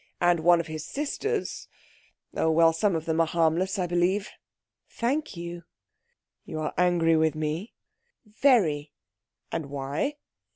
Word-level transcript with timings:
And 0.19 0.39
one 0.39 0.59
of 0.59 0.65
his 0.65 0.83
sisters 0.83 1.67
oh, 2.33 2.49
well, 2.49 2.73
some 2.73 2.95
of 2.95 3.05
them 3.05 3.21
are 3.21 3.27
harmless, 3.27 3.77
I 3.77 3.85
believe." 3.85 4.29
"Thank 4.89 5.37
you." 5.37 5.63
"You 6.43 6.59
are 6.61 6.73
angry 6.75 7.15
with 7.15 7.35
me?" 7.35 7.75
"Very." 8.25 8.93
"And 9.51 9.67
why?" 9.67 10.15